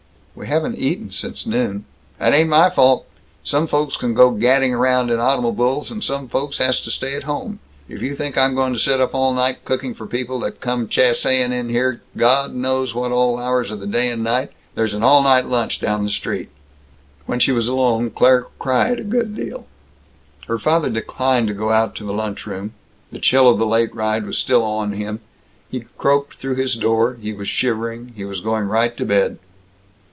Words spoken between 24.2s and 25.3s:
was still on him,